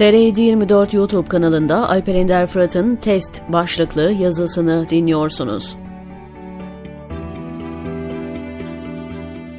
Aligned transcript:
TR724 0.00 0.96
YouTube 0.96 1.28
kanalında 1.28 1.88
Alper 1.88 2.14
Ender 2.14 2.46
Fırat'ın 2.46 2.96
Test 2.96 3.42
başlıklı 3.48 4.12
yazısını 4.12 4.88
dinliyorsunuz. 4.88 5.76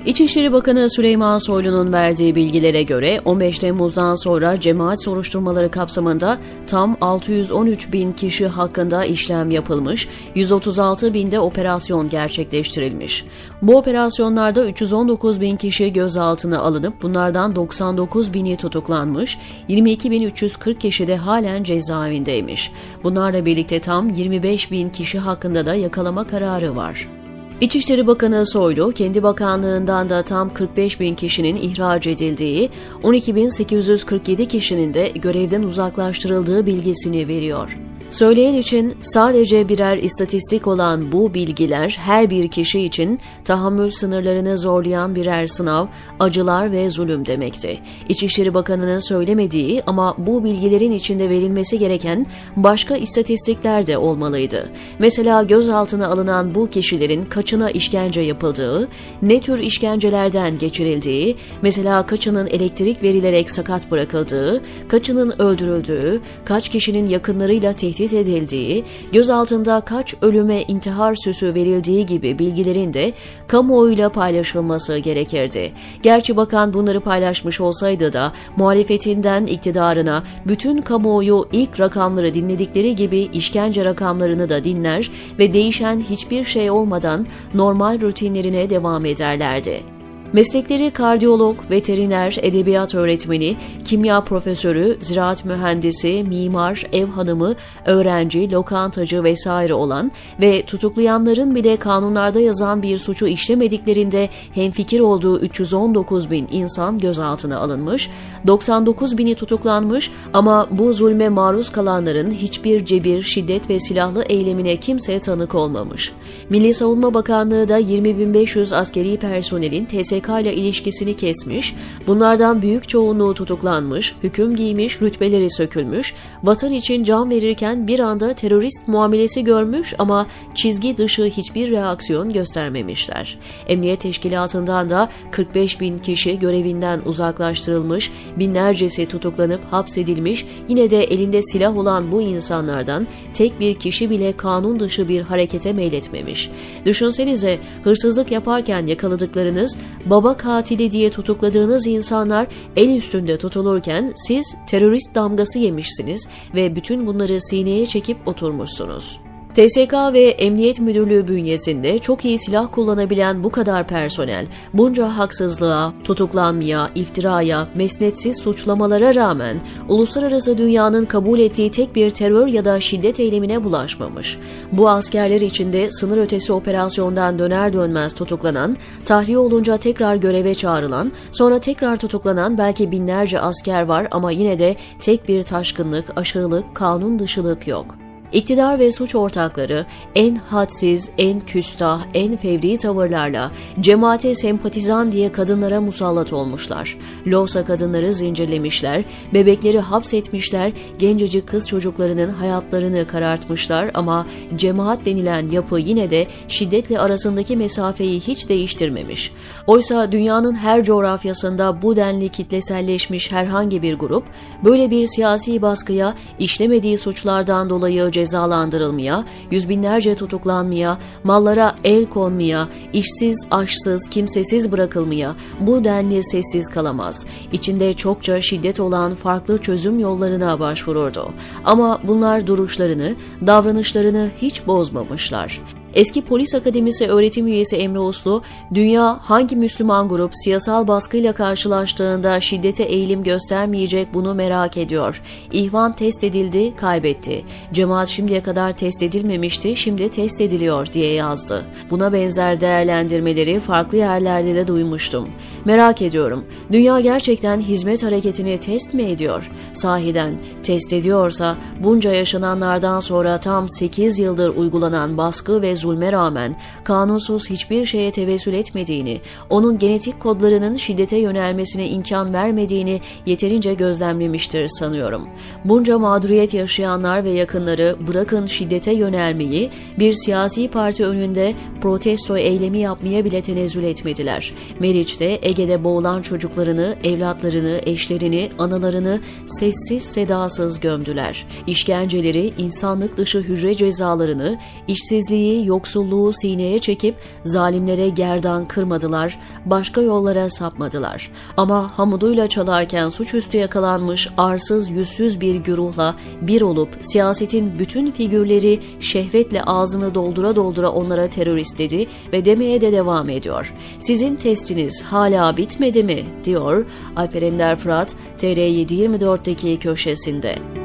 İçişleri 0.06 0.54
Bakanı 0.54 0.90
Süleyman 0.90 1.38
Soylu'nun 1.38 1.94
verdiği 1.94 2.36
bilgilere 2.36 2.84
göre 2.84 3.22
15 3.26 3.60
Temmuz'dan 3.60 4.16
sonra 4.16 4.60
cemaat 4.60 5.04
soruşturmaları 5.04 5.72
kapsamında 5.72 6.38
tam 6.68 6.98
613 7.02 7.94
bin 7.94 8.12
kişi 8.12 8.48
hakkında 8.48 9.06
işlem 9.06 9.52
yapılmış, 9.52 10.08
136 10.36 11.14
binde 11.14 11.40
operasyon 11.40 12.10
gerçekleştirilmiş. 12.10 13.26
Bu 13.62 13.78
operasyonlarda 13.78 14.66
319 14.68 15.42
bin 15.42 15.56
kişi 15.56 15.94
gözaltına 15.94 16.60
alınıp 16.60 17.02
bunlardan 17.02 17.56
99 17.56 18.34
bini 18.34 18.58
tutuklanmış, 18.58 19.38
22.340 19.70 20.80
kişi 20.80 21.08
de 21.08 21.16
halen 21.16 21.64
cezaevindeymiş. 21.64 22.72
Bunlarla 23.04 23.46
birlikte 23.46 23.80
tam 23.80 24.10
25 24.10 24.72
bin 24.72 24.90
kişi 24.90 25.20
hakkında 25.20 25.66
da 25.66 25.76
yakalama 25.76 26.28
kararı 26.28 26.76
var. 26.76 27.21
İçişleri 27.62 28.08
Bakanı 28.08 28.46
Soylu, 28.46 28.92
kendi 28.92 29.24
bakanlığından 29.24 30.10
da 30.10 30.24
tam 30.24 30.54
45 30.54 31.00
bin 31.00 31.16
kişinin 31.16 31.56
ihraç 31.56 32.08
edildiği, 32.08 32.70
12.847 33.04 34.48
kişinin 34.48 34.94
de 34.94 35.08
görevden 35.08 35.64
uzaklaştırıldığı 35.64 36.66
bilgisini 36.66 37.28
veriyor. 37.28 37.78
Söyleyen 38.12 38.54
için 38.54 38.94
sadece 39.02 39.70
birer 39.70 39.98
istatistik 39.98 40.68
olan 40.68 41.12
bu 41.12 41.34
bilgiler 41.34 41.98
her 42.02 42.30
bir 42.30 42.48
kişi 42.48 42.82
için 42.82 43.20
tahammül 43.46 43.90
sınırlarını 43.90 44.58
zorlayan 44.58 45.16
birer 45.16 45.48
sınav, 45.48 45.88
acılar 46.20 46.72
ve 46.72 46.90
zulüm 46.90 47.26
demekti. 47.26 47.80
İçişleri 48.10 48.54
Bakanı'nın 48.54 49.00
söylemediği 49.00 49.84
ama 49.88 50.16
bu 50.18 50.44
bilgilerin 50.44 50.92
içinde 50.92 51.30
verilmesi 51.30 51.80
gereken 51.80 52.26
başka 52.56 52.96
istatistikler 52.96 53.88
de 53.88 53.98
olmalıydı. 53.98 54.70
Mesela 55.00 55.44
gözaltına 55.44 56.08
alınan 56.08 56.56
bu 56.56 56.70
kişilerin 56.70 57.26
kaçına 57.26 57.72
işkence 57.72 58.22
yapıldığı, 58.22 58.88
ne 59.22 59.42
tür 59.42 59.60
işkencelerden 59.60 60.58
geçirildiği, 60.58 61.36
mesela 61.62 62.06
kaçının 62.06 62.48
elektrik 62.48 63.04
verilerek 63.04 63.52
sakat 63.52 63.92
bırakıldığı, 63.92 64.62
kaçının 64.88 65.40
öldürüldüğü, 65.40 66.22
kaç 66.46 66.70
kişinin 66.70 67.08
yakınlarıyla 67.08 67.74
tehdit 67.74 68.01
tehdit 68.02 68.28
edildiği, 68.28 68.84
gözaltında 69.12 69.82
kaç 69.82 70.16
ölüme 70.22 70.62
intihar 70.62 71.16
süsü 71.16 71.54
verildiği 71.54 72.06
gibi 72.06 72.40
bilgilerin 72.40 72.94
de 72.94 73.14
kamuoyuyla 73.48 74.10
paylaşılması 74.10 74.98
gerekirdi. 74.98 75.72
Gerçi 76.04 76.38
bakan 76.38 76.74
bunları 76.74 77.00
paylaşmış 77.00 77.62
olsaydı 77.62 78.14
da 78.14 78.34
muhalefetinden 78.58 79.46
iktidarına 79.46 80.24
bütün 80.46 80.82
kamuoyu 80.82 81.48
ilk 81.52 81.80
rakamları 81.80 82.34
dinledikleri 82.34 82.96
gibi 82.96 83.20
işkence 83.34 83.86
rakamlarını 83.86 84.50
da 84.50 84.64
dinler 84.64 85.12
ve 85.40 85.54
değişen 85.54 86.00
hiçbir 86.10 86.44
şey 86.44 86.72
olmadan 86.72 87.28
normal 87.54 88.02
rutinlerine 88.02 88.70
devam 88.70 89.06
ederlerdi. 89.06 90.01
Meslekleri 90.34 90.92
kardiyolog, 90.92 91.58
veteriner, 91.70 92.38
edebiyat 92.42 92.96
öğretmeni, 92.96 93.56
kimya 93.86 94.22
profesörü, 94.22 94.98
ziraat 95.02 95.46
mühendisi, 95.46 96.24
mimar, 96.28 96.86
ev 96.94 97.06
hanımı, 97.08 97.54
öğrenci, 97.86 98.52
lokantacı 98.52 99.24
vesaire 99.24 99.74
olan 99.74 100.12
ve 100.42 100.66
tutuklayanların 100.66 101.56
bile 101.56 101.78
kanunlarda 101.78 102.40
yazan 102.40 102.84
bir 102.84 102.98
suçu 102.98 103.28
işlemediklerinde 103.28 104.30
hemfikir 104.54 105.00
olduğu 105.00 105.40
319 105.40 106.32
bin 106.32 106.48
insan 106.52 107.00
gözaltına 107.00 107.58
alınmış, 107.58 108.10
99 108.48 109.18
bini 109.18 109.36
tutuklanmış 109.36 110.12
ama 110.34 110.68
bu 110.72 110.94
zulme 110.94 111.30
maruz 111.30 111.72
kalanların 111.72 112.32
hiçbir 112.32 112.86
cebir, 112.86 113.22
şiddet 113.22 113.70
ve 113.70 113.80
silahlı 113.80 114.24
eylemine 114.30 114.78
kimse 114.78 115.20
tanık 115.20 115.56
olmamış. 115.56 116.14
Milli 116.50 116.74
Savunma 116.74 117.14
Bakanlığı 117.14 117.68
da 117.68 117.80
20.500 117.80 118.76
askeri 118.76 119.18
personelin 119.18 119.86
TSK 119.86 120.21
PKK 120.22 120.42
ile 120.42 120.54
ilişkisini 120.56 121.16
kesmiş, 121.16 121.76
bunlardan 122.08 122.62
büyük 122.62 122.90
çoğunluğu 122.90 123.34
tutuklanmış, 123.34 124.16
hüküm 124.24 124.56
giymiş, 124.56 125.02
rütbeleri 125.02 125.50
sökülmüş, 125.50 126.14
vatan 126.44 126.74
için 126.74 127.04
can 127.04 127.30
verirken 127.30 127.88
bir 127.88 128.00
anda 128.00 128.34
terörist 128.34 128.88
muamelesi 128.88 129.44
görmüş 129.44 129.94
ama 130.00 130.28
çizgi 130.56 130.98
dışı 130.98 131.26
hiçbir 131.26 131.72
reaksiyon 131.72 132.34
göstermemişler. 132.34 133.40
Emniyet 133.68 134.02
Teşkilatı'ndan 134.02 134.90
da 134.90 135.10
45 135.32 135.80
bin 135.80 135.98
kişi 135.98 136.40
görevinden 136.40 137.02
uzaklaştırılmış, 137.06 138.12
binlercesi 138.40 139.06
tutuklanıp 139.06 139.62
hapsedilmiş, 139.72 140.46
yine 140.70 140.92
de 140.92 141.04
elinde 141.04 141.42
silah 141.44 141.78
olan 141.78 142.12
bu 142.12 142.22
insanlardan 142.22 143.08
tek 143.34 143.60
bir 143.60 143.74
kişi 143.74 144.10
bile 144.10 144.38
kanun 144.38 144.80
dışı 144.80 145.10
bir 145.10 145.22
harekete 145.22 145.74
meyletmemiş. 145.74 146.52
Düşünsenize 146.86 147.60
hırsızlık 147.84 148.32
yaparken 148.32 148.88
yakaladıklarınız 148.88 149.78
baba 150.12 150.38
katili 150.38 150.92
diye 150.92 151.10
tutukladığınız 151.10 151.88
insanlar 151.88 152.48
el 152.76 152.98
üstünde 152.98 153.38
tutulurken 153.38 154.14
siz 154.16 154.56
terörist 154.68 155.16
damgası 155.16 155.60
yemişsiniz 155.60 156.30
ve 156.56 156.76
bütün 156.76 157.08
bunları 157.08 157.42
sineye 157.42 157.86
çekip 157.86 158.28
oturmuşsunuz. 158.28 159.20
TSK 159.56 159.94
ve 160.14 160.24
Emniyet 160.24 160.80
Müdürlüğü 160.80 161.28
bünyesinde 161.28 162.00
çok 162.00 162.26
iyi 162.26 162.40
silah 162.40 162.68
kullanabilen 162.72 163.44
bu 163.44 163.50
kadar 163.50 163.88
personel, 163.88 164.48
bunca 164.74 165.18
haksızlığa, 165.18 165.94
tutuklanmaya, 166.04 166.90
iftiraya, 166.96 167.68
mesnetsiz 167.76 168.38
suçlamalara 168.38 169.16
rağmen 169.16 169.62
uluslararası 169.88 170.58
dünyanın 170.58 171.06
kabul 171.06 171.40
ettiği 171.40 171.72
tek 171.72 171.96
bir 171.96 172.10
terör 172.10 172.48
ya 172.48 172.66
da 172.66 172.80
şiddet 172.80 173.20
eylemine 173.20 173.64
bulaşmamış. 173.64 174.38
Bu 174.72 174.90
askerler 174.90 175.42
içinde 175.42 175.92
sınır 175.92 176.18
ötesi 176.18 176.54
operasyondan 176.54 177.40
döner 177.40 177.74
dönmez 177.74 178.14
tutuklanan, 178.14 178.78
tahliye 179.06 179.38
olunca 179.38 179.78
tekrar 179.78 180.16
göreve 180.16 180.56
çağrılan, 180.56 181.12
sonra 181.32 181.60
tekrar 181.60 181.98
tutuklanan 181.98 182.58
belki 182.58 182.92
binlerce 182.92 183.40
asker 183.40 183.82
var 183.82 184.08
ama 184.12 184.32
yine 184.32 184.60
de 184.60 184.76
tek 185.00 185.28
bir 185.28 185.44
taşkınlık, 185.44 186.06
aşırılık, 186.16 186.76
kanun 186.76 187.20
dışılık 187.20 187.68
yok. 187.68 188.11
İktidar 188.34 188.80
ve 188.80 188.92
suç 188.92 189.16
ortakları 189.16 189.86
en 190.16 190.36
hadsiz, 190.36 191.12
en 191.18 191.40
küstah, 191.40 192.02
en 192.14 192.38
fevri 192.38 192.78
tavırlarla 192.78 193.52
cemaate 193.80 194.36
sempatizan 194.36 195.12
diye 195.12 195.32
kadınlara 195.32 195.82
musallat 195.82 196.34
olmuşlar. 196.34 196.98
Loğusa 197.28 197.66
kadınları 197.66 198.14
zincirlemişler, 198.14 199.04
bebekleri 199.34 199.80
hapsetmişler, 199.80 200.72
gencecik 201.00 201.48
kız 201.48 201.68
çocuklarının 201.68 202.30
hayatlarını 202.30 203.08
karartmışlar 203.08 203.92
ama 203.94 204.28
cemaat 204.56 205.06
denilen 205.06 205.48
yapı 205.48 205.80
yine 205.80 206.12
de 206.12 206.28
şiddetle 206.48 207.00
arasındaki 207.00 207.58
mesafeyi 207.58 208.20
hiç 208.20 208.50
değiştirmemiş. 208.50 209.32
Oysa 209.68 210.12
dünyanın 210.12 210.56
her 210.56 210.84
coğrafyasında 210.84 211.82
bu 211.82 211.96
denli 211.96 212.30
kitleselleşmiş 212.30 213.32
herhangi 213.32 213.82
bir 213.82 213.94
grup, 213.94 214.24
böyle 214.64 214.92
bir 214.92 215.08
siyasi 215.08 215.62
baskıya 215.62 216.16
işlemediği 216.40 216.98
suçlardan 216.98 217.70
dolayı 217.70 218.12
cezalandırılmaya, 218.22 219.26
yüz 219.52 219.70
binlerce 219.70 220.16
tutuklanmaya, 220.16 220.98
mallara 221.24 221.76
el 221.84 222.06
konmaya, 222.06 222.68
işsiz, 222.94 223.48
aşsız, 223.52 224.10
kimsesiz 224.10 224.72
bırakılmaya 224.72 225.36
bu 225.60 225.84
denli 225.84 226.24
sessiz 226.24 226.70
kalamaz. 226.70 227.26
İçinde 227.52 227.94
çokça 227.94 228.42
şiddet 228.42 228.80
olan 228.80 229.14
farklı 229.14 229.58
çözüm 229.58 230.00
yollarına 230.00 230.60
başvururdu. 230.60 231.34
Ama 231.66 232.00
bunlar 232.04 232.48
duruşlarını, 232.48 233.16
davranışlarını 233.48 234.30
hiç 234.42 234.68
bozmamışlar. 234.68 235.62
Eski 235.94 236.22
Polis 236.22 236.56
Akademisi 236.56 237.08
öğretim 237.08 237.48
üyesi 237.48 237.76
Emre 237.76 238.00
Uslu, 238.00 238.42
dünya 238.74 239.20
hangi 239.22 239.56
Müslüman 239.56 240.10
grup 240.10 240.32
siyasal 240.34 240.88
baskıyla 240.88 241.34
karşılaştığında 241.34 242.40
şiddete 242.40 242.84
eğilim 242.84 243.24
göstermeyecek 243.24 244.14
bunu 244.14 244.36
merak 244.36 244.78
ediyor. 244.78 245.22
İhvan 245.52 245.96
test 245.96 246.24
edildi, 246.24 246.76
kaybetti. 246.76 247.44
Cemaat 247.74 248.08
şimdiye 248.08 248.44
kadar 248.44 248.72
test 248.72 249.04
edilmemişti, 249.04 249.76
şimdi 249.76 250.10
test 250.10 250.42
ediliyor 250.42 250.88
diye 250.94 251.14
yazdı. 251.14 251.66
Buna 251.90 252.14
benzer 252.14 252.62
değerlendirmeleri 252.62 253.60
farklı 253.60 253.98
yerlerde 253.98 254.56
de 254.56 254.68
duymuştum. 254.68 255.30
Merak 255.66 256.02
ediyorum, 256.02 256.46
dünya 256.72 257.00
gerçekten 257.00 257.60
hizmet 257.60 258.04
hareketini 258.04 258.60
test 258.60 258.94
mi 258.94 259.04
ediyor? 259.04 259.52
Sahiden 259.74 260.34
test 260.64 260.94
ediyorsa 260.94 261.58
bunca 261.80 262.12
yaşananlardan 262.12 263.00
sonra 263.00 263.40
tam 263.40 263.70
8 263.70 264.20
yıldır 264.20 264.56
uygulanan 264.56 265.18
baskı 265.18 265.62
ve 265.62 265.76
zulme 265.82 266.12
rağmen 266.12 266.56
kanunsuz 266.84 267.50
hiçbir 267.50 267.86
şeye 267.86 268.12
tevessül 268.12 268.54
etmediğini, 268.54 269.22
onun 269.50 269.78
genetik 269.78 270.20
kodlarının 270.20 270.78
şiddete 270.78 271.18
yönelmesine 271.18 271.90
imkan 271.90 272.34
vermediğini 272.34 273.02
yeterince 273.26 273.74
gözlemlemiştir 273.74 274.68
sanıyorum. 274.68 275.28
Bunca 275.66 276.00
mağduriyet 276.00 276.54
yaşayanlar 276.54 277.24
ve 277.24 277.32
yakınları 277.32 277.96
bırakın 278.08 278.46
şiddete 278.46 278.94
yönelmeyi 278.94 279.70
bir 280.00 280.14
siyasi 280.14 280.68
parti 280.68 281.06
önünde 281.06 281.54
protesto 281.82 282.38
eylemi 282.38 282.78
yapmaya 282.78 283.26
bile 283.26 283.42
tenezzül 283.42 283.84
etmediler. 283.84 284.54
Meriç'te 284.80 285.40
Ege'de 285.42 285.84
boğulan 285.84 286.22
çocuklarını, 286.22 286.96
evlatlarını, 287.04 287.82
eşlerini, 287.86 288.50
analarını 288.60 289.20
sessiz 289.46 290.04
sedasız 290.04 290.80
gömdüler. 290.80 291.48
İşkenceleri, 291.68 292.54
insanlık 292.58 293.18
dışı 293.18 293.40
hücre 293.40 293.76
cezalarını, 293.76 294.58
işsizliği, 294.88 295.66
yoksulluğu 295.72 296.34
sineye 296.34 296.80
çekip 296.80 297.16
zalimlere 297.46 298.10
gerdan 298.10 298.68
kırmadılar, 298.68 299.40
başka 299.66 300.02
yollara 300.02 300.50
sapmadılar. 300.50 301.32
Ama 301.58 301.98
hamuduyla 301.98 302.48
çalarken 302.48 303.10
suçüstü 303.10 303.58
yakalanmış 303.58 304.28
arsız 304.38 304.90
yüzsüz 304.90 305.42
bir 305.42 305.56
güruhla 305.56 306.16
bir 306.42 306.62
olup 306.62 306.90
siyasetin 307.02 307.80
bütün 307.80 308.12
figürleri 308.12 308.80
şehvetle 309.00 309.64
ağzını 309.64 310.16
doldura 310.16 310.56
doldura 310.56 310.90
onlara 310.90 311.28
terörist 311.30 311.80
dedi 311.80 312.08
ve 312.34 312.46
demeye 312.46 312.82
de 312.82 312.92
devam 312.92 313.30
ediyor. 313.30 313.74
Sizin 314.00 314.36
testiniz 314.36 315.04
hala 315.04 315.58
bitmedi 315.58 316.04
mi? 316.04 316.20
diyor 316.44 316.86
Alper 317.16 317.42
Ender 317.42 317.76
Fırat 317.76 318.16
TR724'deki 318.40 319.80
köşesinde. 319.80 320.81